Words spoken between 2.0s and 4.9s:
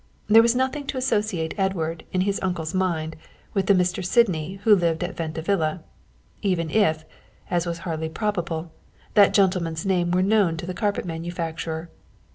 in his uncle's mind with the Mr. Sydney who